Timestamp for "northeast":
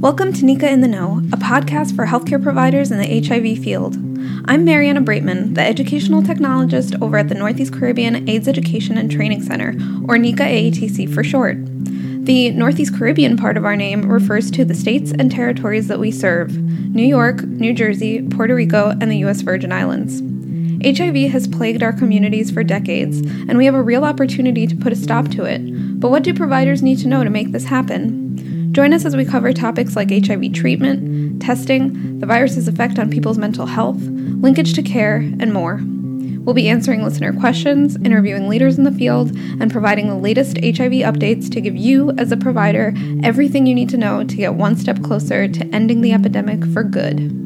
7.34-7.72, 12.50-12.96